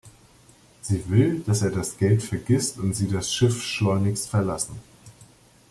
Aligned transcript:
Sie 0.81 1.03
will, 1.11 1.41
dass 1.45 1.61
er 1.61 1.69
das 1.69 1.95
Geld 1.95 2.23
vergisst 2.23 2.79
und 2.79 2.95
sie 2.95 3.07
das 3.07 3.31
Schiff 3.31 3.61
schleunigst 3.61 4.29
verlassen. 4.31 4.81